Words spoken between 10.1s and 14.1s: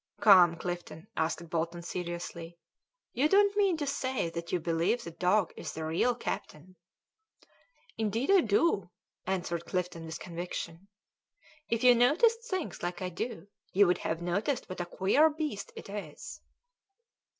conviction. "If you noticed things like I do, you would